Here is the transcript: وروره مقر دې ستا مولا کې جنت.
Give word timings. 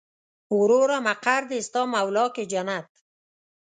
وروره 0.59 0.97
مقر 1.07 1.41
دې 1.49 1.59
ستا 1.67 1.81
مولا 1.93 2.25
کې 2.35 2.43
جنت. 2.51 2.87